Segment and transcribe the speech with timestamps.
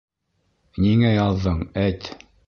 [0.85, 2.09] Ниңә яҙҙың, әйт?